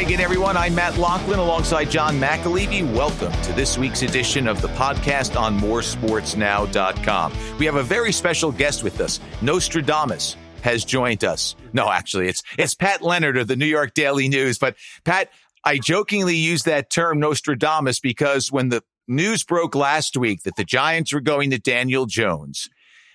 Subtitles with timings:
[0.00, 0.56] Hi again, everyone.
[0.56, 2.90] I'm Matt Loughlin alongside John McAleavey.
[2.94, 7.34] Welcome to this week's edition of the podcast on moresportsnow.com.
[7.58, 9.20] We have a very special guest with us.
[9.42, 11.54] Nostradamus has joined us.
[11.74, 14.56] No, actually, it's it's Pat Leonard of the New York Daily News.
[14.56, 15.28] But Pat,
[15.64, 20.64] I jokingly use that term Nostradamus because when the news broke last week that the
[20.64, 22.70] Giants were going to Daniel Jones,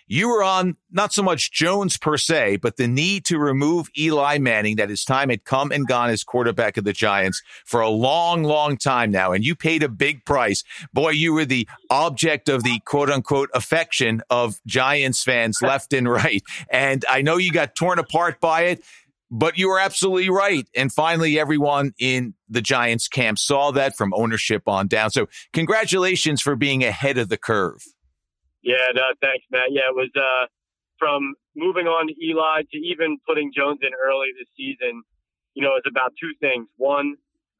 [0.07, 4.37] you were on not so much Jones per se, but the need to remove Eli
[4.37, 7.89] Manning, that his time had come and gone as quarterback of the Giants for a
[7.89, 9.31] long, long time now.
[9.31, 10.63] And you paid a big price.
[10.93, 16.09] Boy, you were the object of the quote unquote affection of Giants fans left and
[16.09, 16.43] right.
[16.69, 18.83] And I know you got torn apart by it.
[19.31, 20.67] But you were absolutely right.
[20.75, 25.09] And finally, everyone in the Giants camp saw that from ownership on down.
[25.09, 27.83] So, congratulations for being ahead of the curve.
[28.65, 29.69] Yeah, no, thanks, Matt.
[29.69, 30.49] Yeah, it was uh,
[30.97, 35.03] from moving on to Eli to even putting Jones in early this season.
[35.53, 36.65] You know, it's about two things.
[36.75, 37.13] One,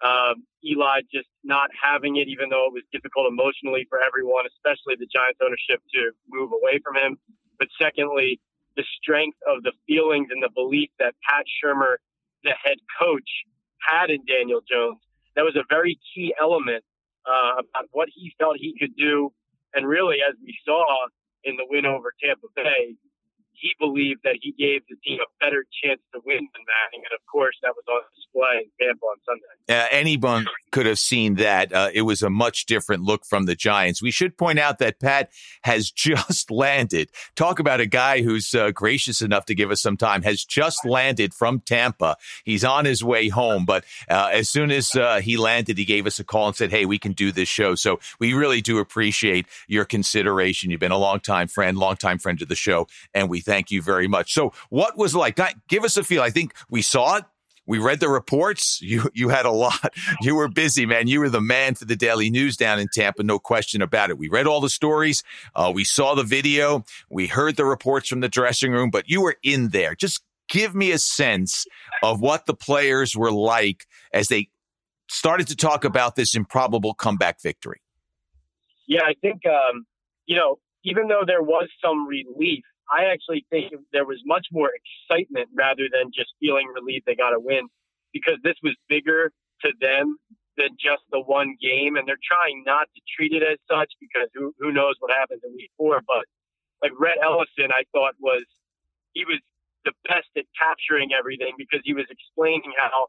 [0.03, 4.97] um, Eli just not having it, even though it was difficult emotionally for everyone, especially
[4.97, 7.21] the Giants ownership, to move away from him.
[7.61, 8.41] But secondly,
[8.75, 12.01] the strength of the feelings and the belief that Pat Shurmur,
[12.43, 13.29] the head coach,
[13.77, 14.97] had in Daniel Jones.
[15.37, 16.83] That was a very key element
[17.29, 19.29] uh, about what he felt he could do
[19.75, 20.83] and really, as we saw
[21.43, 22.95] in the win over Tampa Bay,
[23.59, 27.05] he believed that he gave the team a better chance to win than Manning.
[27.05, 29.45] And of course, that was on display in Tampa on Sunday.
[29.69, 31.73] Uh, anyone could have seen that.
[31.73, 34.01] Uh, it was a much different look from the Giants.
[34.01, 35.31] We should point out that Pat
[35.63, 37.09] has just landed.
[37.35, 40.85] Talk about a guy who's uh, gracious enough to give us some time, has just
[40.85, 42.17] landed from Tampa.
[42.43, 43.65] He's on his way home.
[43.65, 46.71] But uh, as soon as uh, he landed, he gave us a call and said,
[46.71, 47.75] Hey, we can do this show.
[47.75, 50.71] So we really do appreciate your consideration.
[50.71, 52.87] You've been a long time friend, long time friend of the show.
[53.13, 54.33] And we thank you very much.
[54.33, 55.39] So what was like?
[55.67, 56.21] Give us a feel.
[56.21, 57.25] I think we saw it
[57.67, 58.81] we read the reports.
[58.95, 59.93] You you had a lot.
[60.21, 61.07] You were busy, man.
[61.07, 64.17] You were the man for the Daily News down in Tampa, no question about it.
[64.17, 65.23] We read all the stories.
[65.55, 66.85] Uh, we saw the video.
[67.09, 69.95] We heard the reports from the dressing room, but you were in there.
[69.95, 71.65] Just give me a sense
[72.03, 74.49] of what the players were like as they
[75.09, 77.81] started to talk about this improbable comeback victory.
[78.87, 79.87] Yeah, I think um,
[80.27, 84.69] you know, even though there was some relief I actually think there was much more
[84.71, 87.67] excitement rather than just feeling relieved they got a win
[88.13, 89.31] because this was bigger
[89.61, 90.17] to them
[90.57, 91.95] than just the one game.
[91.95, 95.41] And they're trying not to treat it as such because who, who knows what happens
[95.43, 96.01] in week four.
[96.05, 96.25] But
[96.81, 98.45] like Rhett Ellison, I thought was,
[99.13, 99.41] he was
[99.83, 103.07] the best at capturing everything because he was explaining how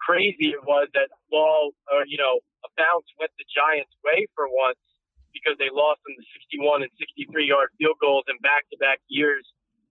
[0.00, 4.46] crazy it was that ball or, you know, a bounce went the Giants' way for
[4.48, 4.78] once
[5.34, 9.02] because they lost in the 61 and 63 yard field goals in back to back
[9.10, 9.44] years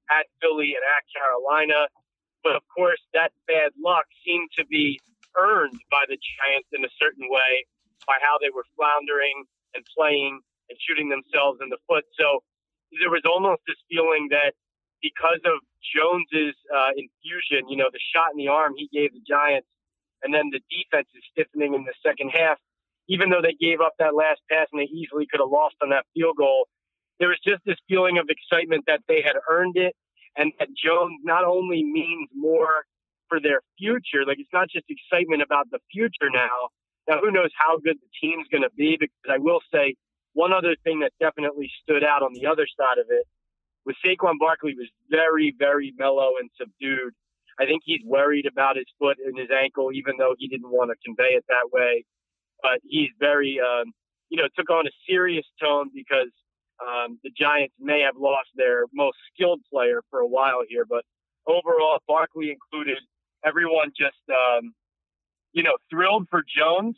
[0.09, 1.91] at Philly and at Carolina.
[2.41, 4.99] But of course, that bad luck seemed to be
[5.35, 7.67] earned by the Giants in a certain way
[8.07, 9.45] by how they were floundering
[9.75, 10.39] and playing
[10.69, 12.03] and shooting themselves in the foot.
[12.19, 12.43] So
[12.99, 14.53] there was almost this feeling that
[15.01, 19.23] because of Jones's uh, infusion, you know, the shot in the arm he gave the
[19.27, 19.67] Giants,
[20.23, 22.57] and then the defense is stiffening in the second half,
[23.07, 25.89] even though they gave up that last pass and they easily could have lost on
[25.89, 26.67] that field goal,
[27.19, 29.95] there was just this feeling of excitement that they had earned it
[30.35, 32.85] and that Jones not only means more
[33.29, 36.69] for their future, like it's not just excitement about the future now.
[37.07, 38.97] Now, who knows how good the team's going to be?
[38.97, 39.95] Because I will say
[40.33, 43.27] one other thing that definitely stood out on the other side of it
[43.85, 47.13] was Saquon Barkley was very, very mellow and subdued.
[47.59, 50.89] I think he's worried about his foot and his ankle, even though he didn't want
[50.89, 52.05] to convey it that way
[52.63, 53.91] but he's very, um,
[54.29, 56.31] you know, took on a serious tone because
[56.81, 60.85] um, the Giants may have lost their most skilled player for a while here.
[60.89, 61.03] But
[61.45, 62.97] overall, Barkley included,
[63.45, 64.73] everyone just, um,
[65.51, 66.95] you know, thrilled for Jones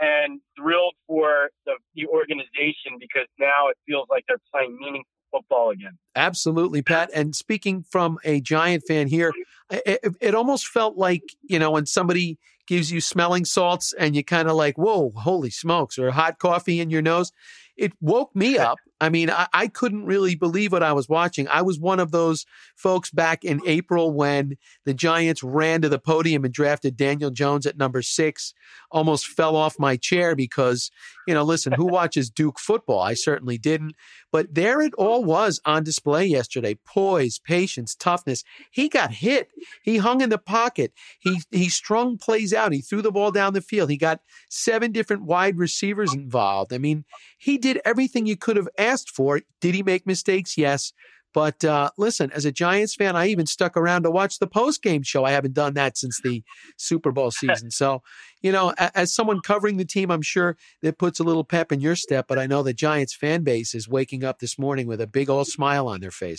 [0.00, 5.04] and thrilled for the, the organization because now it feels like they're playing meaningful
[5.34, 5.98] football again.
[6.16, 7.10] Absolutely, Pat.
[7.14, 9.32] And speaking from a Giant fan here,
[9.70, 14.24] it, it, almost felt like, you know, when somebody gives you smelling salts and you
[14.24, 17.32] kind of like, whoa, holy smokes, or hot coffee in your nose.
[17.76, 18.78] It woke me up.
[19.00, 21.48] I mean, I, I, couldn't really believe what I was watching.
[21.48, 22.46] I was one of those
[22.76, 27.66] folks back in April when the Giants ran to the podium and drafted Daniel Jones
[27.66, 28.54] at number six.
[28.92, 30.90] Almost fell off my chair because,
[31.26, 33.00] you know, listen, who watches Duke football?
[33.00, 33.94] I certainly didn't.
[34.30, 38.44] But there it all was on display yesterday poise, patience, toughness.
[38.70, 39.48] He got hit.
[39.82, 40.92] He hung in the pocket.
[41.18, 42.72] He, he strung plays out.
[42.72, 43.90] He threw the ball down the field.
[43.90, 46.72] He got seven different wide receivers involved.
[46.72, 47.04] I mean,
[47.38, 49.40] he did everything you could have asked for.
[49.60, 50.56] Did he make mistakes?
[50.56, 50.92] Yes.
[51.34, 54.82] But uh, listen, as a Giants fan, I even stuck around to watch the post
[54.82, 55.24] game show.
[55.24, 56.44] I haven't done that since the
[56.78, 57.72] Super Bowl season.
[57.72, 58.02] So,
[58.40, 61.80] you know, as someone covering the team, I'm sure that puts a little pep in
[61.80, 62.26] your step.
[62.28, 65.28] But I know the Giants fan base is waking up this morning with a big
[65.28, 66.38] old smile on their face.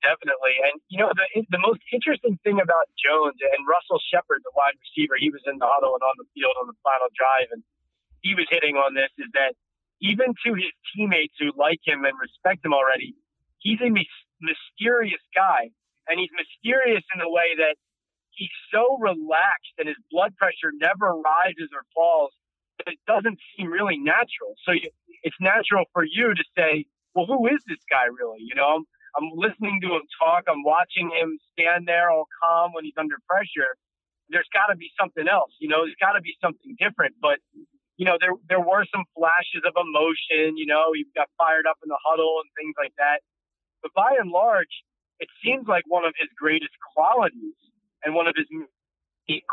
[0.00, 0.56] Definitely.
[0.64, 4.78] And, you know, the, the most interesting thing about Jones and Russell Shepard, the wide
[4.80, 7.60] receiver, he was in the huddle and on the field on the final drive, and
[8.22, 9.52] he was hitting on this is that
[10.00, 13.14] even to his teammates who like him and respect him already,
[13.58, 15.70] he's a mysterious guy.
[16.08, 17.76] And he's mysterious in the way that
[18.32, 22.32] he's so relaxed and his blood pressure never rises or falls
[22.78, 24.56] that it doesn't seem really natural.
[24.64, 24.88] So you,
[25.22, 28.40] it's natural for you to say, well, who is this guy really?
[28.40, 28.84] You know, I'm,
[29.18, 30.44] I'm listening to him talk.
[30.48, 33.74] I'm watching him stand there all calm when he's under pressure.
[34.30, 35.52] There's got to be something else.
[35.58, 37.16] You know, there's got to be something different.
[37.20, 37.42] But
[37.98, 40.56] you know, there there were some flashes of emotion.
[40.56, 43.20] You know, he got fired up in the huddle and things like that.
[43.82, 44.70] But by and large,
[45.18, 47.58] it seems like one of his greatest qualities
[48.04, 48.46] and one of his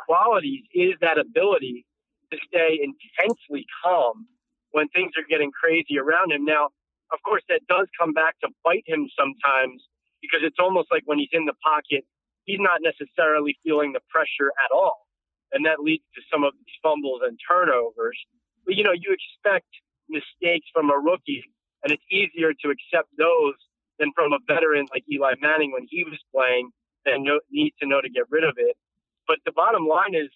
[0.06, 1.86] qualities is that ability
[2.32, 4.28] to stay intensely calm
[4.72, 6.46] when things are getting crazy around him.
[6.46, 6.70] Now,
[7.12, 9.82] of course, that does come back to bite him sometimes
[10.22, 12.06] because it's almost like when he's in the pocket,
[12.46, 15.05] he's not necessarily feeling the pressure at all.
[15.52, 18.18] And that leads to some of these fumbles and turnovers.
[18.66, 19.68] But, you know, you expect
[20.10, 21.44] mistakes from a rookie,
[21.84, 23.56] and it's easier to accept those
[24.00, 26.72] than from a veteran like Eli Manning when he was playing
[27.06, 28.76] and know, needs to know to get rid of it.
[29.28, 30.30] But the bottom line is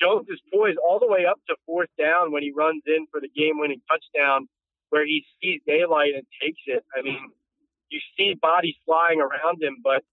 [0.00, 3.20] Jones is poised all the way up to fourth down when he runs in for
[3.20, 4.48] the game winning touchdown
[4.90, 6.84] where he sees daylight and takes it.
[6.96, 7.18] I mean,
[7.90, 10.04] you see bodies flying around him, but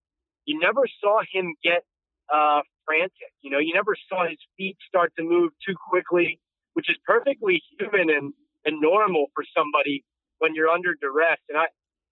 [0.45, 1.83] you never saw him get
[2.33, 3.31] uh, frantic.
[3.41, 6.39] You know, you never saw his feet start to move too quickly,
[6.73, 8.33] which is perfectly human and,
[8.65, 10.03] and normal for somebody
[10.39, 11.39] when you're under duress.
[11.49, 11.65] And I,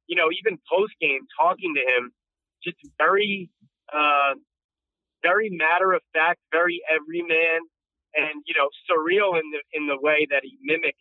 [0.08, 2.12] you know, even post game talking to him,
[2.64, 3.50] just very,
[3.94, 4.36] uh,
[5.24, 7.62] very matter of fact, very everyman,
[8.14, 10.98] and you know, surreal in the in the way that he mimics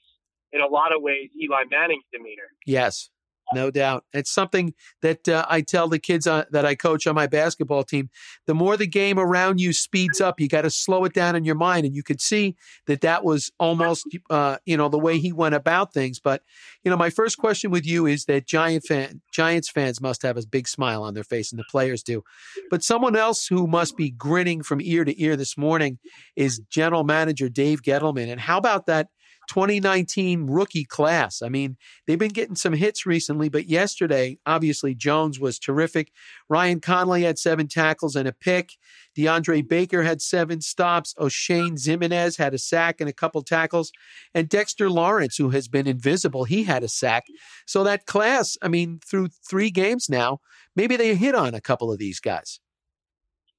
[0.53, 2.51] in a lot of ways Eli Manning's demeanor.
[2.67, 3.11] Yes,
[3.53, 4.05] no doubt.
[4.13, 7.85] It's something that uh, I tell the kids uh, that I coach on my basketball
[7.85, 8.11] team.
[8.47, 11.45] The more the game around you speeds up, you got to slow it down in
[11.45, 11.87] your mind.
[11.87, 12.57] And you could see
[12.87, 16.21] that that was almost, uh, you know, the way he went about things.
[16.21, 16.43] But,
[16.85, 20.37] you know, my first question with you is that Giant fan, Giants fans must have
[20.37, 22.23] a big smile on their face, and the players do.
[22.71, 25.99] But someone else who must be grinning from ear to ear this morning
[26.37, 28.31] is General Manager Dave Gettleman.
[28.31, 29.09] And how about that?
[29.51, 31.43] 2019 rookie class.
[31.43, 31.77] I mean,
[32.07, 36.13] they've been getting some hits recently, but yesterday, obviously, Jones was terrific.
[36.49, 38.71] Ryan Connelly had seven tackles and a pick.
[39.19, 41.15] DeAndre Baker had seven stops.
[41.15, 43.91] Oshane Ximines had a sack and a couple tackles.
[44.35, 47.25] And Dexter Lawrence, who has been invisible, he had a sack.
[47.67, 50.39] So that class, I mean, through three games now,
[50.77, 52.61] maybe they hit on a couple of these guys.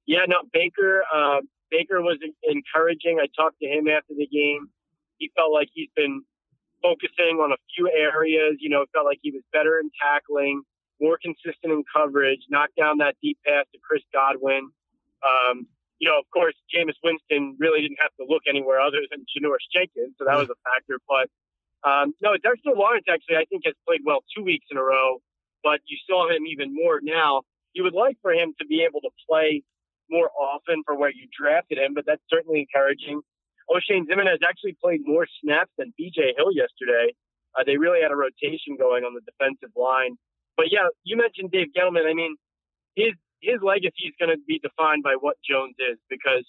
[0.07, 1.03] Yeah, no, Baker.
[1.13, 3.19] Uh, Baker was encouraging.
[3.21, 4.69] I talked to him after the game
[5.21, 6.25] he felt like he's been
[6.81, 8.57] focusing on a few areas.
[8.59, 10.63] You know, felt like he was better in tackling,
[10.99, 14.69] more consistent in coverage, knocked down that deep pass to Chris Godwin.
[15.21, 15.67] Um,
[16.01, 19.69] you know, of course, Jameis Winston really didn't have to look anywhere other than Janoris
[19.71, 20.97] Jenkins, so that was a factor.
[21.07, 21.29] But
[21.87, 25.21] um, no, Dexter Lawrence actually, I think, has played well two weeks in a row,
[25.63, 27.43] but you saw him even more now.
[27.73, 29.61] You would like for him to be able to play
[30.09, 33.21] more often for where you drafted him, but that's certainly encouraging.
[33.69, 37.13] Oshane Ximines actually played more snaps than BJ Hill yesterday.
[37.57, 40.15] Uh, they really had a rotation going on the defensive line.
[40.57, 42.09] But yeah, you mentioned Dave Gettleman.
[42.09, 42.35] I mean,
[42.95, 46.45] his his legacy is going to be defined by what Jones is because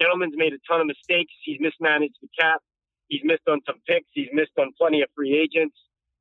[0.00, 1.32] Gettleman's made a ton of mistakes.
[1.42, 2.60] He's mismanaged the cap.
[3.08, 4.08] He's missed on some picks.
[4.12, 5.76] He's missed on plenty of free agents.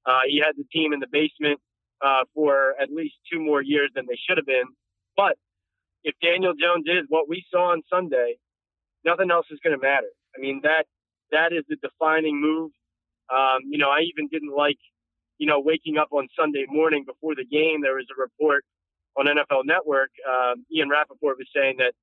[0.06, 1.60] Uh, he had the team in the basement
[2.04, 4.68] uh, for at least two more years than they should have been.
[5.16, 5.38] But
[6.04, 8.36] if Daniel Jones is what we saw on Sunday,
[9.06, 10.10] nothing else is going to matter.
[10.36, 10.86] I mean that
[11.32, 12.72] that is the defining move.
[13.34, 14.78] Um, you know, I even didn't like,
[15.38, 17.82] you know, waking up on Sunday morning before the game.
[17.82, 18.64] There was a report
[19.18, 20.12] on NFL Network.
[20.28, 21.94] Um, Ian Rapoport was saying that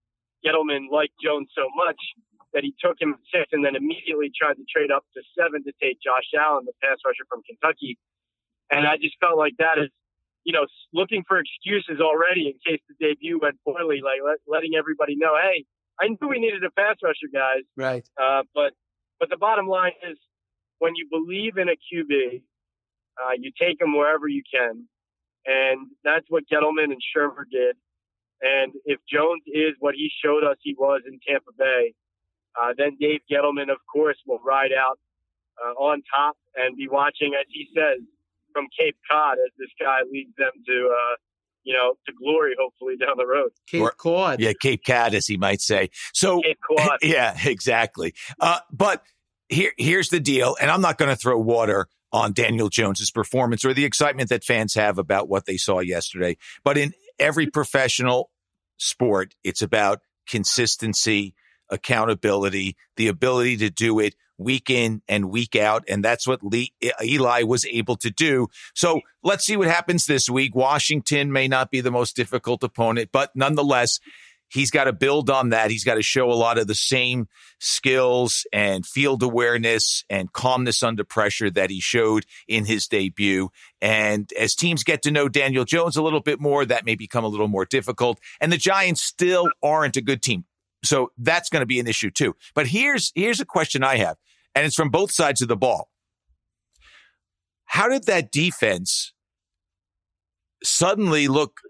[0.44, 1.98] Gettleman liked Jones so much
[2.52, 5.72] that he took him six and then immediately tried to trade up to seven to
[5.80, 7.96] take Josh Allen, the pass rusher from Kentucky.
[8.70, 9.90] And I just felt like that is,
[10.42, 14.74] you know, looking for excuses already in case the debut went poorly, like let, letting
[14.74, 15.64] everybody know, hey,
[16.00, 17.62] I knew we needed a pass rusher, guys.
[17.76, 18.06] Right.
[18.20, 18.72] Uh, but
[19.18, 20.16] but the bottom line is,
[20.78, 22.42] when you believe in a QB,
[23.20, 24.88] uh, you take him wherever you can,
[25.46, 27.76] and that's what Gettleman and Shurmur did.
[28.40, 31.92] And if Jones is what he showed us he was in Tampa Bay,
[32.60, 34.98] uh, then Dave Gettleman, of course, will ride out
[35.62, 38.00] uh, on top and be watching, as he says,
[38.52, 41.16] from Cape Cod as this guy leads them to uh,
[41.64, 43.50] you know, to glory, hopefully down the road.
[43.66, 44.40] Cape or, Cod.
[44.40, 45.90] Yeah, Cape Cod, as he might say.
[46.12, 46.98] So, Cape Cod.
[47.02, 48.14] yeah, exactly.
[48.40, 49.02] Uh, but
[49.48, 53.64] here, here's the deal, and I'm not going to throw water on Daniel Jones's performance
[53.64, 56.36] or the excitement that fans have about what they saw yesterday.
[56.64, 58.30] But in every professional
[58.78, 61.34] sport, it's about consistency,
[61.68, 65.84] accountability, the ability to do it week in and week out.
[65.88, 68.48] And that's what Lee, Eli was able to do.
[68.74, 70.54] So let's see what happens this week.
[70.54, 74.00] Washington may not be the most difficult opponent, but nonetheless,
[74.48, 75.70] he's got to build on that.
[75.70, 77.28] He's got to show a lot of the same
[77.58, 83.50] skills and field awareness and calmness under pressure that he showed in his debut.
[83.80, 87.24] And as teams get to know Daniel Jones a little bit more, that may become
[87.24, 88.18] a little more difficult.
[88.40, 90.44] And the Giants still aren't a good team.
[90.82, 92.36] So that's going to be an issue too.
[92.54, 94.16] But here's here's a question I have
[94.54, 95.88] and it's from both sides of the ball.
[97.66, 99.12] How did that defense
[100.62, 101.60] suddenly look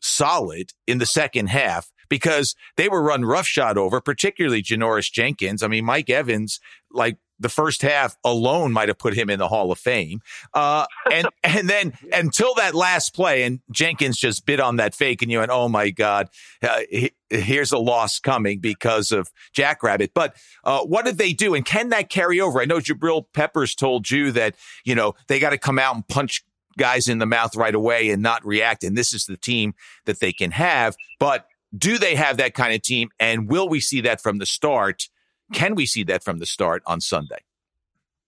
[0.00, 1.90] solid in the second half?
[2.08, 5.62] Because they were run roughshod over, particularly Janoris Jenkins.
[5.62, 6.58] I mean, Mike Evans,
[6.90, 10.20] like the first half alone might have put him in the Hall of Fame.
[10.54, 15.22] Uh, and and then until that last play, and Jenkins just bit on that fake,
[15.22, 16.28] and you went, "Oh my God,
[16.62, 21.54] uh, he, here's a loss coming because of Jackrabbit." But uh, what did they do,
[21.54, 22.60] and can that carry over?
[22.60, 24.54] I know Jabril Peppers told you that
[24.84, 26.44] you know they got to come out and punch
[26.76, 30.20] guys in the mouth right away and not react, and this is the team that
[30.20, 31.46] they can have, but.
[31.76, 33.10] Do they have that kind of team?
[33.20, 35.10] And will we see that from the start?
[35.52, 37.42] Can we see that from the start on Sunday?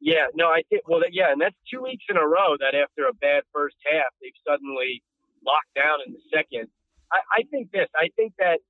[0.01, 3.05] Yeah, no, I think, well, yeah, and that's two weeks in a row that after
[3.07, 5.03] a bad first half, they've suddenly
[5.45, 6.69] locked down in the second.
[7.13, 8.61] I, I think this, I think that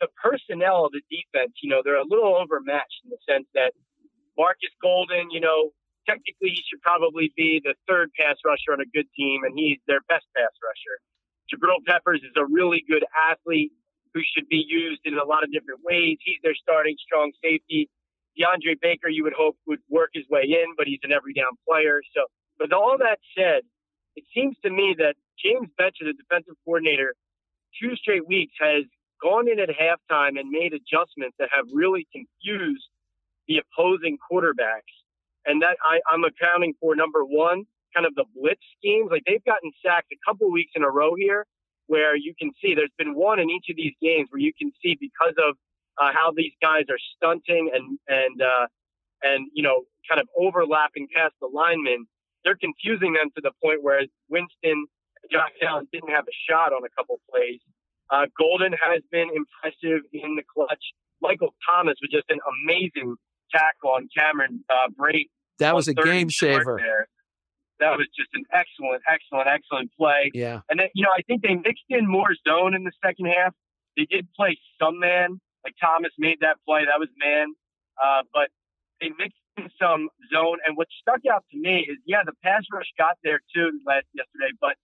[0.00, 3.72] the personnel of the defense, you know, they're a little overmatched in the sense that
[4.36, 5.72] Markus Golden, you know,
[6.06, 9.78] technically he should probably be the third pass rusher on a good team, and he's
[9.88, 11.00] their best pass rusher.
[11.48, 13.72] Jabril Peppers is a really good athlete
[14.18, 16.18] who should be used in a lot of different ways.
[16.24, 17.88] He's their starting strong safety.
[18.34, 21.54] DeAndre Baker, you would hope, would work his way in, but he's an every down
[21.66, 22.00] player.
[22.14, 22.26] So,
[22.58, 23.62] with all that said,
[24.16, 27.14] it seems to me that James Bettcher, the defensive coordinator,
[27.80, 28.82] two straight weeks has
[29.22, 32.90] gone in at halftime and made adjustments that have really confused
[33.46, 34.90] the opposing quarterbacks.
[35.46, 39.10] And that I, I'm accounting for number one, kind of the blitz schemes.
[39.10, 41.46] Like they've gotten sacked a couple weeks in a row here
[41.88, 44.70] where you can see there's been one in each of these games where you can
[44.80, 45.56] see because of
[46.00, 48.66] uh, how these guys are stunting and and uh,
[49.22, 52.06] and you know kind of overlapping past the linemen,
[52.44, 54.86] they're confusing them to the point where Winston,
[55.30, 57.60] Josh Allen didn't have a shot on a couple plays.
[58.10, 60.82] Uh, Golden has been impressive in the clutch.
[61.20, 63.16] Michael Thomas was just an amazing
[63.52, 65.28] tackle on Cameron uh, Brate.
[65.58, 66.78] That was a game saver.
[66.80, 67.08] There
[67.80, 70.30] that was just an excellent, excellent, excellent play.
[70.34, 70.60] Yeah.
[70.68, 73.54] And then, you know, I think they mixed in more zone in the second half.
[73.96, 76.84] They did play some man, like Thomas made that play.
[76.84, 77.54] That was man.
[78.02, 78.50] Uh, but
[79.00, 80.58] they mixed in some zone.
[80.66, 84.06] And what stuck out to me is, yeah, the pass rush got there too last
[84.14, 84.54] yesterday.
[84.60, 84.74] But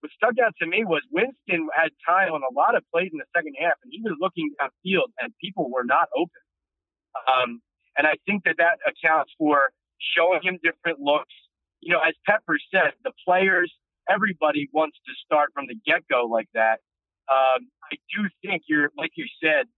[0.00, 3.18] what stuck out to me was Winston had time on a lot of plays in
[3.18, 6.44] the second half, and he was looking downfield, and people were not open.
[7.28, 7.60] Um,
[7.96, 11.32] and I think that that accounts for showing him different looks
[11.86, 13.70] you know, as Pepper said, the players,
[14.10, 16.82] everybody wants to start from the get go like that.
[17.30, 19.70] Um, I do think you're, like you said,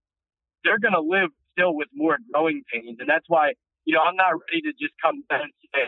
[0.65, 2.97] they're going to live still with more growing pains.
[2.99, 3.53] And that's why,
[3.85, 5.85] you know, I'm not ready to just come down and say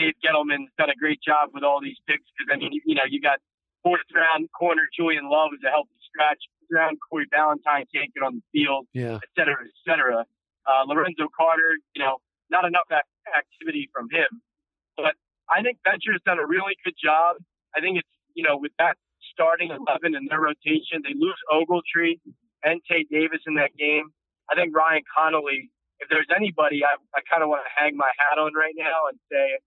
[0.00, 2.24] Dave Gettleman's done a great job with all these picks.
[2.40, 3.36] Cause I mean, you, know, you got
[3.84, 6.40] fourth round corner Julian Love is a healthy scratch.
[6.64, 9.20] Fifth round Corey Ballentine can't get on the field, yeah.
[9.20, 10.24] et cetera, et cetera.
[10.64, 14.40] Uh, Lorenzo Carter, you know, not enough activity from him.
[14.96, 15.16] But
[15.52, 17.36] I think Bettcher's done a really good job.
[17.76, 18.96] I think it's, you know, with that
[19.32, 22.20] starting 11 in their rotation, they lose Ogletree
[22.64, 24.08] and Tae Davis in that game.
[24.50, 28.10] I think Ryan Connelly, if there's anybody I, I kind of want to hang my
[28.16, 29.60] hat on right now and say,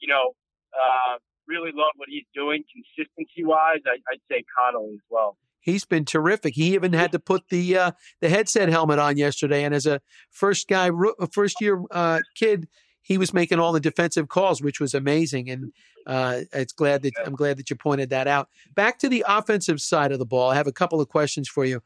[0.00, 0.34] you know,
[0.74, 5.36] uh, really love what he's doing consistency wise, I, I'd say Connelly as well.
[5.60, 6.54] He's been terrific.
[6.54, 7.90] He even had to put the uh,
[8.20, 10.90] the headset helmet on yesterday, and as a first guy,
[11.32, 12.68] first year uh, kid,
[13.08, 15.48] he was making all the defensive calls, which was amazing.
[15.48, 15.72] And
[16.06, 18.50] uh, it's glad that I'm glad that you pointed that out.
[18.74, 21.64] Back to the offensive side of the ball, I have a couple of questions for
[21.64, 21.82] you.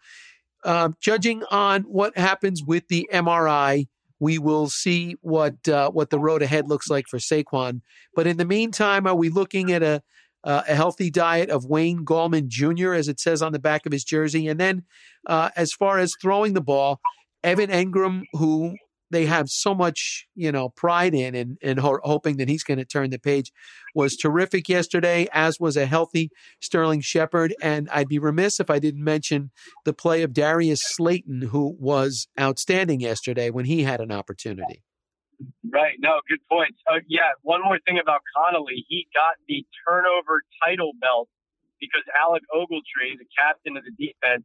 [0.64, 3.86] Um, judging on what happens with the MRI,
[4.18, 7.82] we will see what uh, what the road ahead looks like for Saquon.
[8.16, 10.02] But in the meantime, are we looking at a
[10.44, 13.92] uh, a healthy diet of Wayne Gallman Jr., as it says on the back of
[13.92, 14.48] his jersey?
[14.48, 14.84] And then,
[15.28, 17.00] uh, as far as throwing the ball,
[17.44, 18.74] Evan Engram, who
[19.12, 22.78] they have so much, you know, pride in and, and ho- hoping that he's going
[22.78, 23.52] to turn the page
[23.94, 27.54] was terrific yesterday, as was a healthy Sterling Shepard.
[27.62, 29.50] And I'd be remiss if I didn't mention
[29.84, 34.82] the play of Darius Slayton, who was outstanding yesterday when he had an opportunity.
[35.72, 35.96] Right.
[36.00, 36.74] No, good point.
[36.90, 37.34] Uh, yeah.
[37.42, 38.84] One more thing about Connelly.
[38.88, 41.28] He got the turnover title belt
[41.80, 44.44] because Alec Ogletree, the captain of the defense,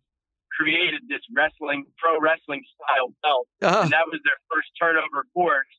[0.54, 3.88] created this wrestling, pro wrestling style belt, uh-huh.
[3.88, 5.70] and that was their first turnover course.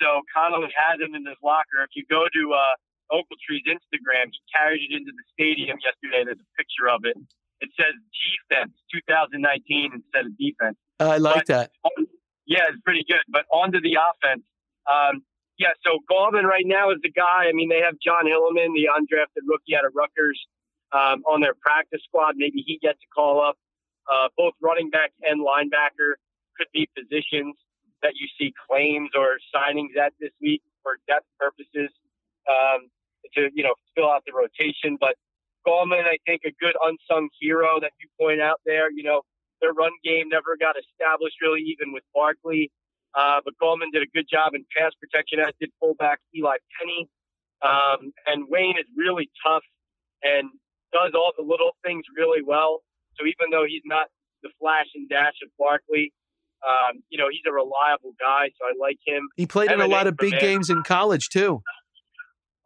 [0.00, 1.86] So Connelly has him in his locker.
[1.86, 2.74] If you go to uh,
[3.14, 6.26] Instagram, he carried it into the stadium yesterday.
[6.26, 7.16] There's a picture of it.
[7.60, 9.38] It says defense 2019
[9.94, 10.76] instead of defense.
[10.98, 11.70] Uh, I like but, that.
[12.46, 13.22] Yeah, it's pretty good.
[13.28, 14.42] But on to the offense.
[14.84, 15.22] Um,
[15.56, 17.46] yeah, so Gallman right now is the guy.
[17.48, 20.38] I mean, they have Jon Hilliman, the undrafted rookie out of Rutgers,
[20.92, 22.34] um, on their practice squad.
[22.36, 23.56] Maybe he gets a call up.
[24.10, 26.20] Uh, both running back and linebacker
[26.56, 27.56] could be positions
[28.02, 31.90] that you see claims or signings at this week for depth purposes
[32.48, 32.90] um,
[33.34, 34.96] to you know fill out the rotation.
[35.00, 35.16] But
[35.66, 38.92] Gallman, I think, a good unsung hero that you point out there.
[38.92, 39.22] You know,
[39.60, 42.70] their run game never got established really, even with Barkley.
[43.14, 47.08] Uh, but Gallman did a good job in pass protection, as did fullback Eli Penny.
[47.62, 49.62] Um, and Wayne is really tough
[50.22, 50.50] and
[50.92, 52.82] does all the little things really well.
[53.18, 54.06] So even though he's not
[54.42, 56.12] the flash and dash of Barkley,
[56.64, 58.48] um, you know, he's a reliable guy.
[58.58, 59.28] So I like him.
[59.36, 61.62] He played in a lot of big games in college too.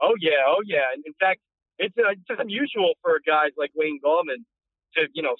[0.01, 0.95] Oh yeah, oh yeah.
[0.95, 1.41] And in fact,
[1.79, 4.47] it's, uh, it's unusual for guys like Wayne Gallman
[4.95, 5.35] to, you know,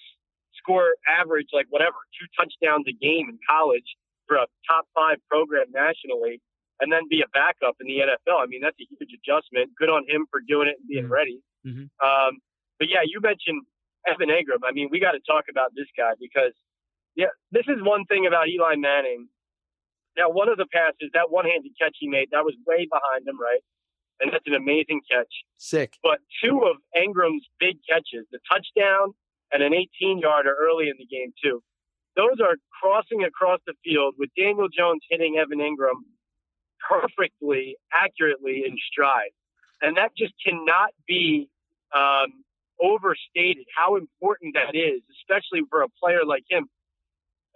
[0.59, 3.87] score average like whatever two touchdowns a game in college
[4.27, 6.43] for a top five program nationally,
[6.81, 8.43] and then be a backup in the NFL.
[8.43, 9.71] I mean, that's a huge adjustment.
[9.79, 11.13] Good on him for doing it and being mm-hmm.
[11.13, 11.39] ready.
[11.67, 11.87] Mm-hmm.
[12.03, 12.39] Um,
[12.79, 13.63] but yeah, you mentioned
[14.07, 14.67] Evan Engram.
[14.67, 16.53] I mean, we got to talk about this guy because,
[17.17, 19.29] yeah, this is one thing about Eli Manning.
[20.17, 23.41] Now, one of the passes, that one-handed catch he made, that was way behind him,
[23.41, 23.61] right?
[24.21, 25.31] And that's an amazing catch.
[25.59, 25.97] Sick.
[26.03, 29.15] But two of Engram's big catches, the touchdown
[29.53, 31.63] and an 18-yarder early in the game too.
[32.17, 36.05] Those are crossing across the field with Daniel Jones hitting Evan Ingram
[36.89, 39.31] perfectly, accurately in stride,
[39.81, 41.49] and that just cannot be
[41.95, 42.45] um,
[42.81, 46.69] overstated how important that is, especially for a player like him.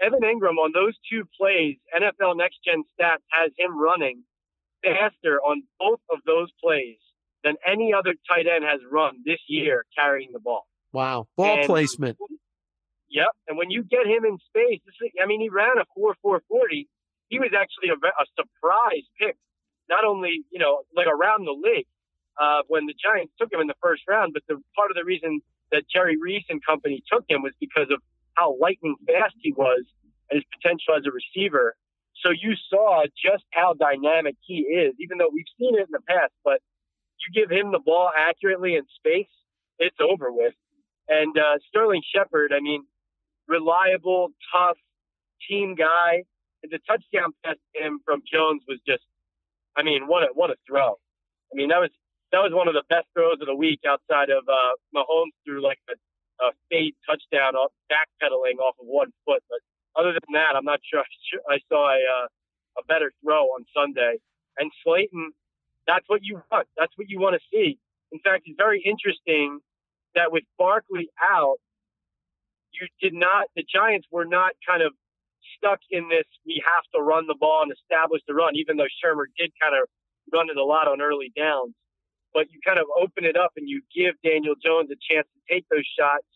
[0.00, 4.24] Evan Engram on those two plays, NFL Next Gen Stats has him running
[4.82, 6.98] faster on both of those plays
[7.44, 10.66] than any other tight end has run this year carrying the ball.
[10.92, 11.26] Wow.
[11.36, 12.18] Ball and, placement.
[13.10, 13.28] Yep.
[13.48, 14.80] And when you get him in space,
[15.22, 16.88] I mean, he ran a 4 4 40.
[17.28, 19.36] He was actually a, a surprise pick,
[19.88, 21.86] not only, you know, like around the league,
[22.40, 24.32] uh, when the Giants took him in the first round.
[24.32, 25.40] But the part of the reason
[25.72, 28.00] that Jerry Reese and company took him was because of
[28.34, 29.84] how lightning fast he was
[30.30, 31.74] and his potential as a receiver.
[32.24, 36.04] So you saw just how dynamic he is, even though we've seen it in the
[36.08, 36.32] past.
[36.44, 36.60] But
[37.20, 39.30] you give him the ball accurately in space,
[39.78, 40.54] it's over with.
[41.08, 42.84] And uh, Sterling Shepard, I mean,
[43.48, 44.78] reliable, tough
[45.48, 46.24] team guy.
[46.62, 49.02] And The touchdown pass to him from Jones was just,
[49.76, 50.98] I mean, what a what a throw!
[51.52, 51.90] I mean, that was
[52.32, 55.62] that was one of the best throws of the week outside of uh, Mahomes threw
[55.62, 55.96] like a,
[56.44, 59.44] a fade touchdown off backpedaling off of one foot.
[59.48, 59.60] But
[59.94, 61.04] other than that, I'm not sure
[61.48, 62.26] I saw a uh,
[62.80, 64.16] a better throw on Sunday.
[64.56, 65.32] And Slayton,
[65.86, 66.68] that's what you want.
[66.76, 67.78] That's what you want to see.
[68.12, 69.60] In fact, it's very interesting
[70.14, 71.56] that with Barkley out,
[72.72, 73.48] you did not.
[73.56, 74.92] The Giants were not kind of
[75.56, 76.24] stuck in this.
[76.46, 79.76] We have to run the ball and establish the run, even though Shurmur did kind
[79.76, 79.88] of
[80.32, 81.74] run it a lot on early downs
[82.34, 85.40] but you kind of open it up and you give Daniel Jones a chance to
[85.48, 86.26] take those shots.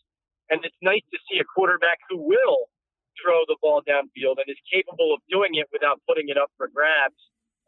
[0.49, 2.69] And it's nice to see a quarterback who will
[3.17, 6.69] throw the ball downfield and is capable of doing it without putting it up for
[6.69, 7.19] grabs.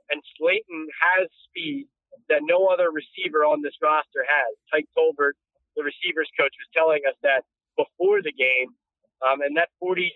[0.09, 1.89] And Slayton has speed
[2.29, 4.51] that no other receiver on this roster has.
[4.69, 5.37] Tyke Tolbert,
[5.75, 7.43] the receivers coach, was telling us that
[7.77, 8.73] before the game.
[9.19, 10.13] Um, and that 46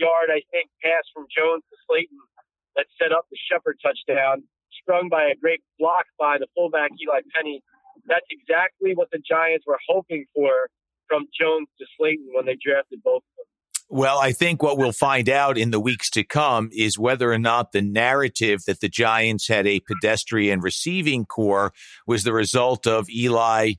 [0.00, 2.18] yard, I think, pass from Jones to Slayton
[2.74, 4.42] that set up the Shepard touchdown
[4.82, 7.62] sprung by a great block by the fullback Eli Penny.
[8.06, 10.68] That's exactly what the Giants were hoping for
[11.08, 13.46] from Jones to Slayton when they drafted both of them.
[13.88, 17.38] Well, I think what we'll find out in the weeks to come is whether or
[17.38, 21.74] not the narrative that the Giants had a pedestrian receiving corps
[22.06, 23.74] was the result of Eli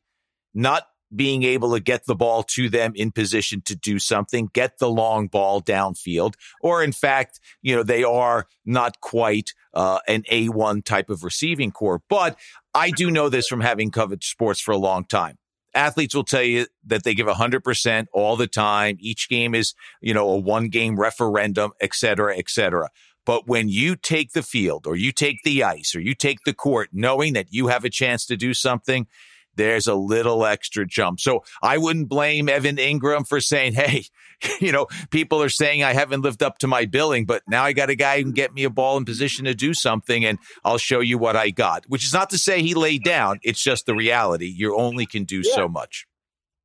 [0.54, 0.84] not
[1.16, 4.90] being able to get the ball to them in position to do something, get the
[4.90, 10.84] long ball downfield, or in fact, you know, they are not quite uh, an A1
[10.86, 12.02] type of receiving corps.
[12.10, 12.38] But
[12.74, 15.38] I do know this from having covered sports for a long time.
[15.76, 18.98] Athletes will tell you that they give 100% all the time.
[19.00, 22.90] Each game is, you know, a one game referendum, et cetera, et cetera.
[23.26, 26.54] But when you take the field or you take the ice or you take the
[26.54, 29.08] court, knowing that you have a chance to do something,
[29.56, 31.20] there's a little extra jump.
[31.20, 34.06] So I wouldn't blame Evan Engram for saying, Hey,
[34.60, 37.74] you know, people are saying I haven't lived up to my billing, but now I
[37.74, 40.40] got a guy who can get me a ball in position to do something and
[40.64, 43.40] I'll show you what I got, which is not to say he laid down.
[43.44, 44.48] It's just the reality.
[44.48, 45.56] You only can do yeah.
[45.56, 46.06] so much.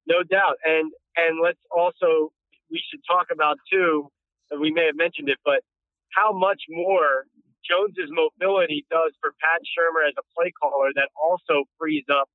[0.06, 0.56] No doubt.
[0.64, 2.32] And, and let's also,
[2.70, 4.08] we should talk about too,
[4.50, 5.60] and we may have mentioned it, but
[6.10, 7.24] how much more
[7.68, 12.28] Jones's mobility does for Pat Shurmur as a play caller that also frees up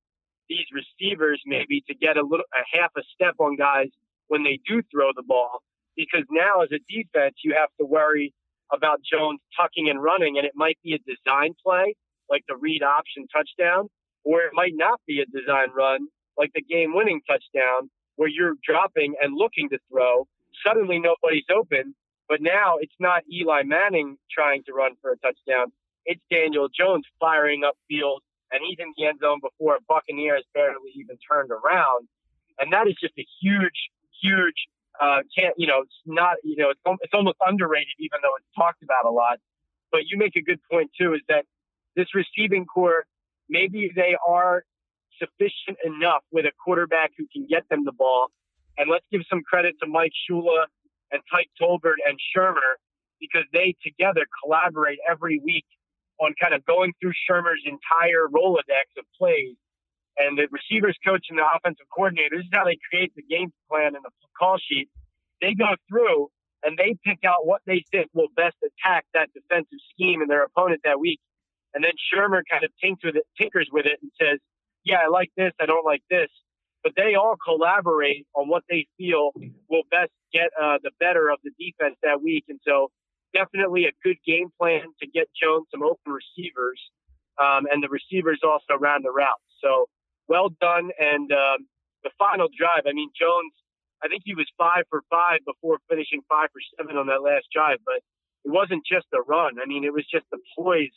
[0.48, 3.88] these receivers maybe to get a little a half a step on guys
[4.28, 5.62] when they do throw the ball
[5.96, 8.32] because now as a defense you have to worry
[8.72, 11.94] about Jones tucking and running and it might be a design play
[12.30, 13.88] like the read option touchdown
[14.24, 18.54] or it might not be a design run like the game winning touchdown where you're
[18.64, 20.26] dropping and looking to throw.
[20.64, 21.94] Suddenly nobody's open
[22.28, 25.72] but now it's not Eli Manning trying to run for a touchdown.
[26.06, 30.34] It's Daniel Jones firing up field and he's in the end zone before a Buccaneer
[30.36, 32.08] has barely even turned around.
[32.58, 33.90] And that is just a huge,
[34.22, 34.68] huge,
[35.00, 38.46] uh, can't, you know, it's not, you know, it's, it's almost underrated, even though it's
[38.56, 39.38] talked about a lot.
[39.90, 41.44] But you make a good point too, is that
[41.96, 43.06] this receiving corps,
[43.48, 44.64] maybe they are
[45.18, 48.28] sufficient enough with a quarterback who can get them the ball.
[48.76, 50.66] And let's give some credit to Mike Shula
[51.12, 52.78] and Tyke Tolbert and Shurmur
[53.20, 55.66] because they together collaborate every week
[56.20, 59.56] on kind of going through Shurmur's entire Rolodex of plays.
[60.16, 63.52] And the receivers coach and the offensive coordinator, this is how they create the game
[63.68, 64.88] plan and the call sheet.
[65.40, 66.30] They go through
[66.62, 70.44] and they pick out what they think will best attack that defensive scheme and their
[70.44, 71.20] opponent that week.
[71.74, 74.38] And then Shurmur kind of tinkers with it, tinkers with it and says,
[74.84, 75.52] yeah, I like this.
[75.60, 76.28] I don't like this.
[76.84, 79.32] But they all collaborate on what they feel
[79.68, 82.44] will best get uh, the better of the defense that week.
[82.48, 82.90] And so
[83.34, 86.80] definitely a good game plan to get Jones some open receivers,
[87.42, 89.42] um, and the receivers also ran the route.
[89.60, 89.88] So
[90.28, 90.90] well done.
[90.98, 91.66] And um,
[92.02, 93.52] the final drive, I mean, Jones,
[94.02, 97.46] I think he was five for five before finishing five for seven on that last
[97.52, 98.00] drive, but
[98.44, 99.56] it wasn't just the run.
[99.62, 100.92] I mean, it was just the poise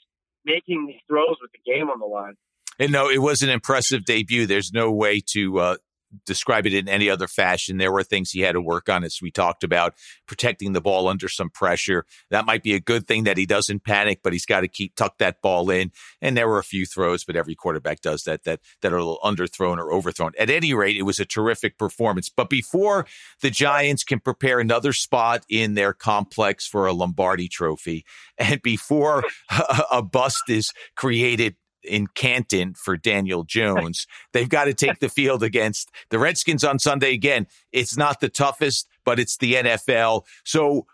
[0.45, 2.35] making these throws with the game on the line.
[2.79, 4.45] And no, it was an impressive debut.
[4.45, 5.77] There's no way to uh,
[6.25, 7.77] describe it in any other fashion.
[7.77, 9.93] There were things he had to work on, as we talked about,
[10.27, 12.05] protecting the ball under some pressure.
[12.29, 14.95] That might be a good thing that he doesn't panic, but he's got to keep
[14.95, 15.91] tuck that ball in.
[16.21, 19.03] And there were a few throws, but every quarterback does that that that are a
[19.03, 20.31] little underthrown or overthrown.
[20.39, 22.29] At any rate, it was a terrific performance.
[22.29, 23.05] But before
[23.41, 28.05] the Giants can prepare another spot in their complex for a Lombardi Trophy,
[28.37, 31.55] and before a, a bust is created
[31.87, 34.07] in Canton for Daniel Jones.
[34.33, 37.47] They've got to take the field against the Redskins on Sunday again.
[37.71, 40.23] It's not the toughest, but it's the NFL.
[40.43, 40.85] So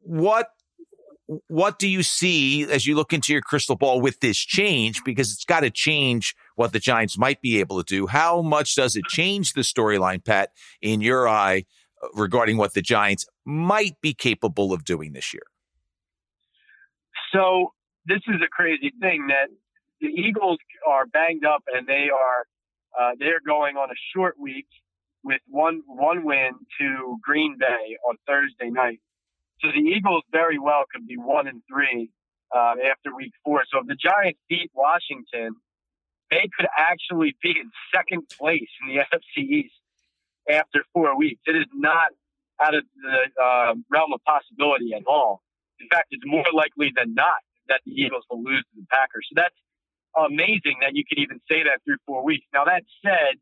[0.00, 0.48] what
[1.46, 5.04] what do you see as you look into your crystal ball with this change?
[5.04, 8.08] Because it's got to change what the Giants might be able to do.
[8.08, 10.50] How much does it change the storyline, Pat,
[10.82, 11.66] in your eye,
[12.02, 15.44] uh, regarding what the Giants might be capable of doing this year?
[17.32, 17.74] So
[18.06, 19.50] this is a crazy thing that
[20.00, 22.46] the Eagles are banged up and they are
[22.98, 24.66] uh, they're going on a short week
[25.22, 29.00] with one one win to Green Bay on Thursday night.
[29.60, 32.10] So the Eagles very well could be one and three
[32.54, 33.62] uh, after week four.
[33.70, 35.54] So if the Giants beat Washington,
[36.30, 39.74] they could actually be in second place in the NFC East
[40.48, 41.40] after four weeks.
[41.46, 42.10] It is not
[42.60, 45.42] out of the uh, realm of possibility at all.
[45.80, 49.26] In fact, it's more likely than not that the Eagles will lose to the Packers.
[49.30, 49.54] So that's
[50.16, 52.46] amazing that you could even say that through four weeks.
[52.52, 53.38] Now, that said,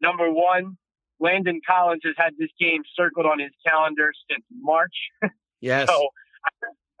[0.00, 0.76] number one,
[1.20, 4.96] Landon Collins has had this game circled on his calendar since March.
[5.60, 5.88] Yes.
[5.88, 6.08] so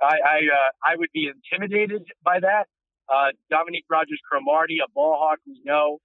[0.00, 2.64] I I, uh, I would be intimidated by that.
[3.12, 5.98] Uh, Dominique Rodgers Cromartie, a ball hawk we know.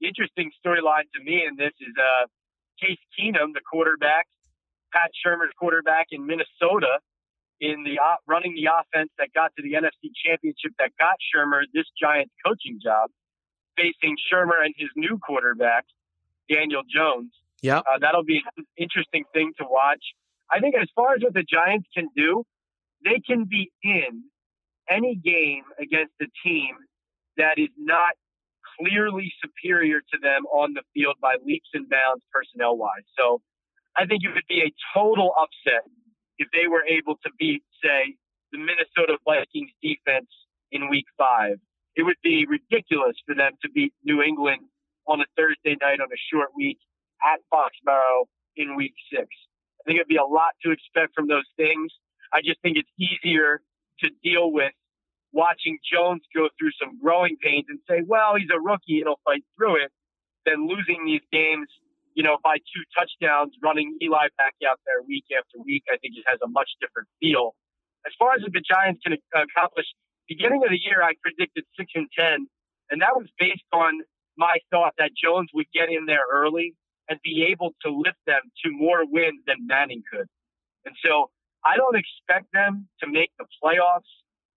[0.00, 2.26] The interesting storyline to me in this is uh,
[2.78, 4.26] Case Keenum, the quarterback,
[4.92, 7.00] Pat Shurmur's quarterback in Minnesota,
[7.62, 11.62] in the uh, running the offense that got to the NFC Championship that got Shurmur
[11.72, 13.08] this Giants coaching job,
[13.76, 15.86] facing Shurmur and his new quarterback,
[16.50, 17.30] Daniel Jones.
[17.62, 20.02] Yeah, uh, that'll be an interesting thing to watch.
[20.50, 22.42] I think as far as what the Giants can do,
[23.04, 24.24] they can be in
[24.90, 26.74] any game against a team
[27.36, 28.18] that is not
[28.78, 33.06] clearly superior to them on the field by leaps and bounds personnel wise.
[33.16, 33.40] So
[33.96, 35.86] I think it would be a total upset
[36.42, 38.16] if they were able to beat, say,
[38.50, 40.28] the Minnesota Vikings defense
[40.70, 41.56] in week five.
[41.94, 44.62] It would be ridiculous for them to beat New England
[45.06, 46.78] on a Thursday night on a short week
[47.22, 48.26] at Foxborough
[48.56, 49.28] in week six.
[49.80, 51.92] I think it'd be a lot to expect from those things.
[52.32, 53.60] I just think it's easier
[54.00, 54.72] to deal with
[55.32, 59.44] watching Jones go through some growing pains and say, well, he's a rookie, he'll fight
[59.56, 59.92] through it,
[60.46, 61.68] than losing these games,
[62.14, 65.84] you know, by two touchdowns, running Eli back out there week after week.
[65.88, 67.54] I think it has a much different feel.
[68.06, 69.86] As far as the Giants can accomplish,
[70.28, 72.46] beginning of the year, I predicted six and ten,
[72.90, 74.02] and that was based on
[74.36, 76.74] my thought that Jones would get in there early
[77.08, 80.26] and be able to lift them to more wins than Manning could.
[80.84, 81.30] And so
[81.64, 84.08] I don't expect them to make the playoffs.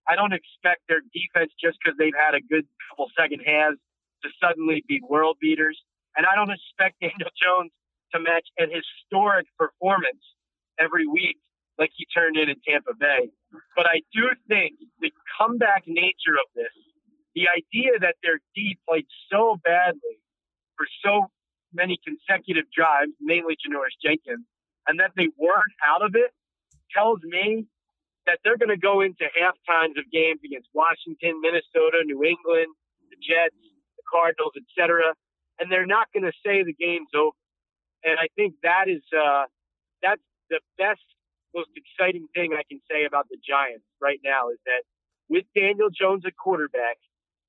[0.08, 3.78] I don't expect their defense just because they've had a good couple second halves
[4.22, 5.80] to suddenly be world beaters.
[6.16, 7.72] And I don't expect Daniel Jones
[8.12, 10.22] to match an historic performance
[10.78, 11.38] every week
[11.78, 13.30] like he turned in in Tampa Bay.
[13.76, 16.74] But I do think the comeback nature of this,
[17.34, 20.22] the idea that their D played so badly
[20.76, 21.26] for so
[21.72, 24.46] many consecutive drives, mainly Janoris Jenkins,
[24.86, 26.30] and that they weren't out of it,
[26.94, 27.66] tells me
[28.26, 32.70] that they're going to go into half times of games against Washington, Minnesota, New England,
[33.10, 33.58] the Jets,
[33.98, 35.12] the Cardinals, etc.,
[35.58, 37.36] and they're not going to say the game's over.
[38.04, 39.44] And I think that is uh,
[40.02, 41.00] that's the best,
[41.54, 44.82] most exciting thing I can say about the Giants right now is that
[45.28, 46.98] with Daniel Jones at quarterback,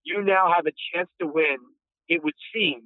[0.04, 1.58] you now have a chance to win.
[2.08, 2.82] It would seem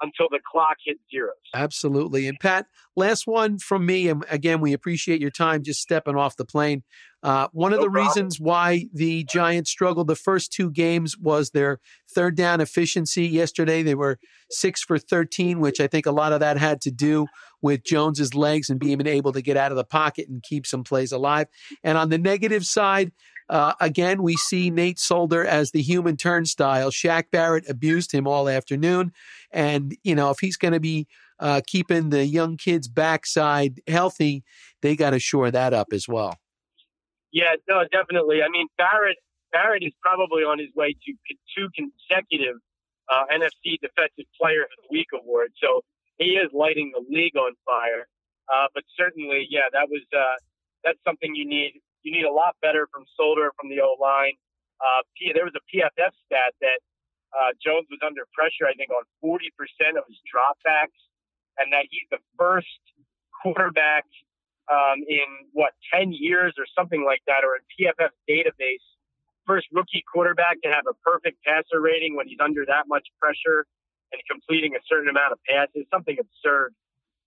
[0.00, 1.34] until the clock hits zeros.
[1.54, 2.26] Absolutely.
[2.26, 2.66] And Pat,
[2.96, 4.08] last one from me.
[4.08, 6.82] And again, we appreciate your time just stepping off the plane.
[7.26, 8.06] Uh, one of no the problem.
[8.06, 13.26] reasons why the Giants struggled the first two games was their third down efficiency.
[13.26, 16.92] Yesterday, they were six for 13, which I think a lot of that had to
[16.92, 17.26] do
[17.60, 20.84] with Jones's legs and being able to get out of the pocket and keep some
[20.84, 21.48] plays alive.
[21.82, 23.10] And on the negative side,
[23.48, 26.92] uh, again, we see Nate Solder as the human turnstile.
[26.92, 29.10] Shaq Barrett abused him all afternoon.
[29.50, 31.08] And, you know, if he's going to be
[31.40, 34.44] uh, keeping the young kids' backside healthy,
[34.80, 36.38] they got to shore that up as well.
[37.32, 38.42] Yeah, no, definitely.
[38.42, 39.18] I mean, Barrett
[39.52, 41.10] Barrett is probably on his way to
[41.54, 42.60] two consecutive
[43.08, 45.52] uh, NFC Defensive Player of the Week award.
[45.62, 45.82] So
[46.18, 48.08] he is lighting the league on fire.
[48.52, 50.38] Uh, but certainly, yeah, that was uh,
[50.84, 54.38] that's something you need you need a lot better from Solder from the O line.
[54.78, 55.02] Uh,
[55.34, 56.80] there was a PFF stat that
[57.34, 59.48] uh, Jones was under pressure, I think, on 40%
[59.96, 61.00] of his dropbacks,
[61.58, 62.68] and that he's the first
[63.42, 64.04] quarterback
[64.70, 68.84] um, in what 10 years or something like that, or in PFF database,
[69.46, 73.66] first rookie quarterback to have a perfect passer rating when he's under that much pressure
[74.12, 76.74] and completing a certain amount of passes, something absurd.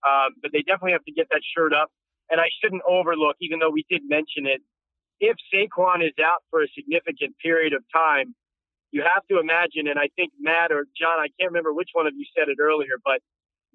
[0.07, 1.91] Um, but they definitely have to get that shirt up.
[2.29, 4.61] And I shouldn't overlook, even though we did mention it,
[5.19, 8.35] if Saquon is out for a significant period of time,
[8.91, 12.07] you have to imagine, and I think Matt or John, I can't remember which one
[12.07, 13.21] of you said it earlier, but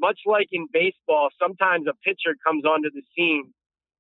[0.01, 3.53] much like in baseball, sometimes a pitcher comes onto the scene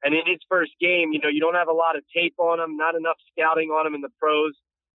[0.04, 2.60] and in his first game, you know, you don't have a lot of tape on
[2.60, 4.52] him, not enough scouting on him in the pros,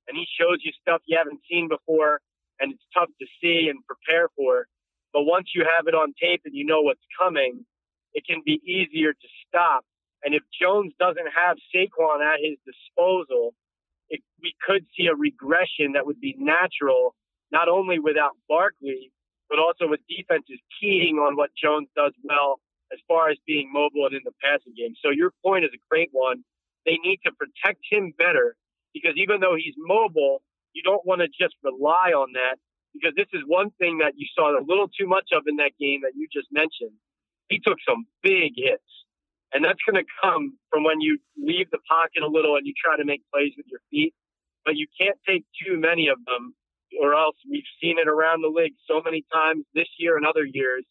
[0.07, 2.21] and he shows you stuff you haven't seen before,
[2.59, 4.67] and it's tough to see and prepare for.
[5.11, 7.65] But once you have it on tape and you know what's coming,
[8.13, 9.83] it can be easier to stop.
[10.23, 13.55] And if Jones doesn't have Saquon at his disposal,
[14.09, 17.15] it, we could see a regression that would be natural,
[17.51, 19.11] not only without Barkley,
[19.49, 22.59] but also with defenses keying on what Jones does well
[22.93, 24.93] as far as being mobile and in the passing game.
[25.03, 26.43] So your point is a great one.
[26.85, 28.55] They need to protect him better
[28.93, 30.41] because even though he's mobile,
[30.73, 32.57] you don't want to just rely on that
[32.93, 35.73] because this is one thing that you saw a little too much of in that
[35.79, 36.97] game that you just mentioned
[37.49, 38.85] he took some big hits.
[39.51, 42.73] And that's going to come from when you leave the pocket a little and you
[42.77, 44.13] try to make plays with your feet.
[44.63, 46.53] But you can't take too many of them,
[47.01, 50.45] or else we've seen it around the league so many times this year and other
[50.45, 50.83] years.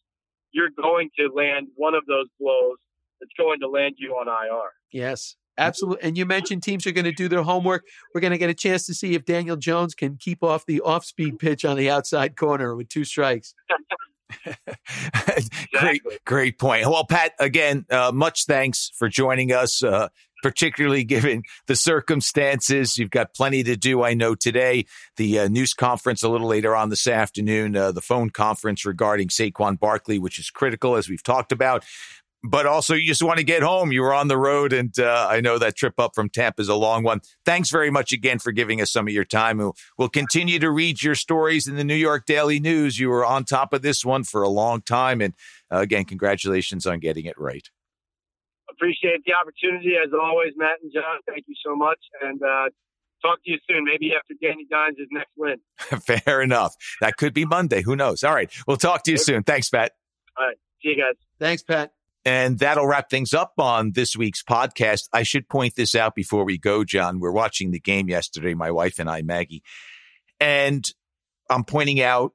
[0.51, 2.77] You're going to land one of those blows
[3.19, 4.71] that's going to land you on IR.
[4.91, 6.03] Yes, absolutely.
[6.03, 7.85] And you mentioned teams are going to do their homework.
[8.15, 10.81] We're going to get a chance to see if Daniel Jones can keep off the
[10.81, 13.53] off speed pitch on the outside corner with two strikes.
[15.73, 16.87] great, great point.
[16.87, 19.83] Well, Pat, again, uh, much thanks for joining us.
[19.83, 20.09] Uh,
[20.41, 22.97] particularly given the circumstances.
[22.97, 24.85] You've got plenty to do, I know, today.
[25.17, 29.29] The uh, news conference a little later on this afternoon, uh, the phone conference regarding
[29.29, 31.83] Saquon Barkley, which is critical, as we've talked about
[32.43, 33.91] but also you just want to get home.
[33.91, 36.69] You were on the road, and uh, I know that trip up from Tampa is
[36.69, 37.21] a long one.
[37.45, 39.57] Thanks very much again for giving us some of your time.
[39.57, 42.99] We'll, we'll continue to read your stories in the New York Daily News.
[42.99, 45.33] You were on top of this one for a long time, and
[45.71, 47.69] uh, again, congratulations on getting it right.
[48.79, 51.19] Appreciate the opportunity as always, Matt and John.
[51.27, 52.69] Thank you so much, and uh,
[53.21, 53.83] talk to you soon.
[53.83, 55.57] Maybe after Danny Dimes' his next win.
[56.23, 56.75] Fair enough.
[57.01, 57.81] That could be Monday.
[57.81, 58.23] Who knows?
[58.23, 59.43] All right, we'll talk to you soon.
[59.43, 59.91] Thanks, Pat.
[60.37, 61.15] All right, see you guys.
[61.39, 61.91] Thanks, Pat.
[62.25, 65.07] And that'll wrap things up on this week's podcast.
[65.13, 67.19] I should point this out before we go, John.
[67.19, 69.63] We're watching the game yesterday, my wife and I, Maggie.
[70.39, 70.85] And
[71.49, 72.33] I'm pointing out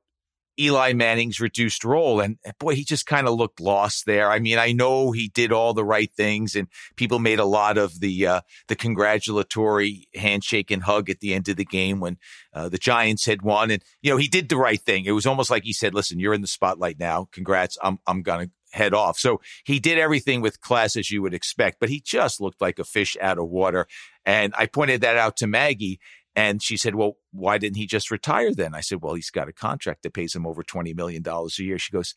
[0.59, 2.21] Eli Manning's reduced role.
[2.21, 4.31] And boy, he just kind of looked lost there.
[4.31, 7.79] I mean, I know he did all the right things and people made a lot
[7.79, 12.19] of the, uh, the congratulatory handshake and hug at the end of the game when,
[12.53, 13.71] uh, the Giants had won.
[13.71, 15.05] And, you know, he did the right thing.
[15.05, 17.29] It was almost like he said, listen, you're in the spotlight now.
[17.33, 17.77] Congrats.
[17.83, 19.19] I'm, I'm going to head off.
[19.19, 22.79] So he did everything with class as you would expect, but he just looked like
[22.79, 23.87] a fish out of water.
[24.27, 26.01] And I pointed that out to Maggie
[26.37, 28.75] and she said, Well, why didn't he just retire then?
[28.75, 31.79] I said, Well, he's got a contract that pays him over $20 million a year.
[31.79, 32.15] She goes,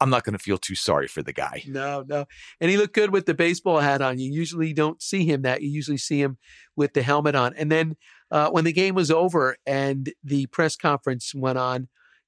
[0.00, 1.62] I'm not going to feel too sorry for the guy.
[1.68, 2.24] No, no.
[2.60, 4.18] And he looked good with the baseball hat on.
[4.18, 5.62] You usually don't see him that.
[5.62, 6.38] You usually see him
[6.74, 7.54] with the helmet on.
[7.56, 7.96] And then
[8.28, 11.86] uh, when the game was over and the press conference went on,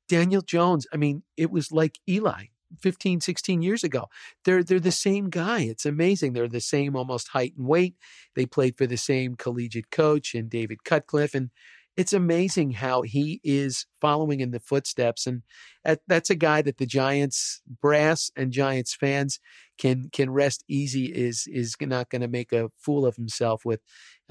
[0.08, 2.44] Daniel Jones, I mean, it was like Eli.
[2.80, 4.08] 15, 16 years ago.
[4.44, 5.60] They're they're the same guy.
[5.60, 6.32] It's amazing.
[6.32, 7.96] They're the same almost height and weight.
[8.34, 11.34] They played for the same collegiate coach and David Cutcliffe.
[11.34, 11.50] And
[11.96, 15.26] it's amazing how he is following in the footsteps.
[15.26, 15.42] And
[16.08, 19.38] that's a guy that the Giants brass and Giants fans
[19.78, 21.06] can can rest easy.
[21.06, 23.80] Is is not going to make a fool of himself with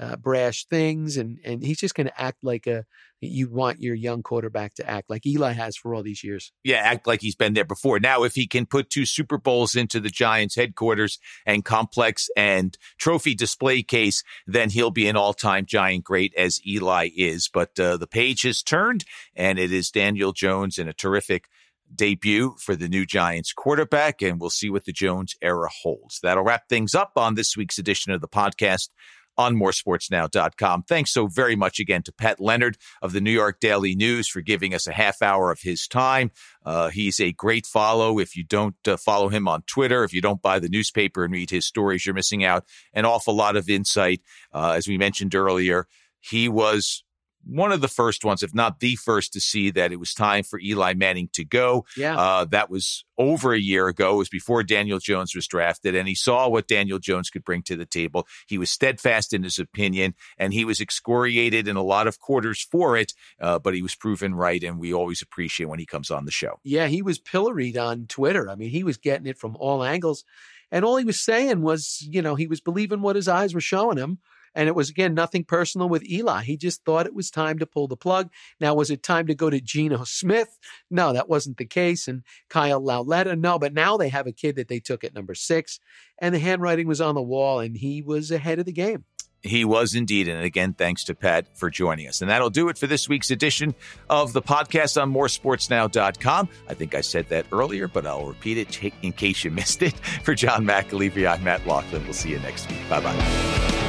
[0.00, 2.84] uh, brash things, and and he's just going to act like a
[3.20, 6.52] you want your young quarterback to act like Eli has for all these years.
[6.62, 7.98] Yeah, act like he's been there before.
[7.98, 12.76] Now, if he can put two Super Bowls into the Giants headquarters and complex and
[12.98, 17.48] trophy display case, then he'll be an all-time Giant great as Eli is.
[17.48, 19.04] But uh, the page has turned,
[19.34, 21.48] and it is Daniel Jones in a terrific
[21.94, 26.20] debut for the new Giants quarterback, and we'll see what the Jones era holds.
[26.20, 28.88] That'll wrap things up on this week's edition of the podcast
[29.36, 30.84] on moresportsnow.com.
[30.84, 34.40] Thanks so very much again to Pat Leonard of the New York Daily News for
[34.40, 36.30] giving us a half hour of his time.
[36.64, 38.18] Uh, he's a great follow.
[38.18, 41.32] If you don't uh, follow him on Twitter, if you don't buy the newspaper and
[41.32, 44.20] read his stories, you're missing out an awful lot of insight.
[44.52, 45.86] Uh, as we mentioned earlier,
[46.20, 47.03] he was
[47.46, 50.44] one of the first ones, if not the first, to see that it was time
[50.44, 51.84] for Eli Manning to go.
[51.96, 52.18] Yeah.
[52.18, 54.14] Uh, that was over a year ago.
[54.14, 57.62] It was before Daniel Jones was drafted, and he saw what Daniel Jones could bring
[57.64, 58.26] to the table.
[58.46, 62.66] He was steadfast in his opinion, and he was excoriated in a lot of quarters
[62.70, 66.10] for it, uh, but he was proven right, and we always appreciate when he comes
[66.10, 66.60] on the show.
[66.64, 68.48] Yeah, he was pilloried on Twitter.
[68.48, 70.24] I mean, he was getting it from all angles.
[70.70, 73.60] And all he was saying was, you know, he was believing what his eyes were
[73.60, 74.18] showing him
[74.54, 76.42] and it was, again, nothing personal with Eli.
[76.42, 78.30] He just thought it was time to pull the plug.
[78.60, 80.58] Now, was it time to go to Geno Smith?
[80.90, 82.08] No, that wasn't the case.
[82.08, 83.58] And Kyle Lauletta, no.
[83.58, 85.80] But now they have a kid that they took at number six,
[86.18, 89.04] and the handwriting was on the wall, and he was ahead of the game.
[89.44, 90.26] He was indeed.
[90.26, 92.22] And again, thanks to Pat for joining us.
[92.22, 93.74] And that'll do it for this week's edition
[94.08, 96.48] of the podcast on moresportsnow.com.
[96.66, 99.94] I think I said that earlier, but I'll repeat it in case you missed it.
[100.22, 102.04] For John McAleavey, I'm Matt Loughlin.
[102.04, 102.88] We'll see you next week.
[102.88, 103.83] Bye bye.